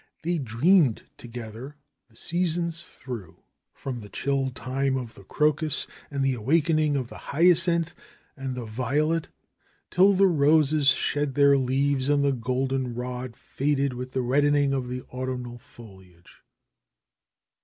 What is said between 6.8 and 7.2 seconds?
of the